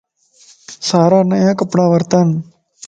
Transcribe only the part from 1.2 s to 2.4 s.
نيا ڪپڙا ورتان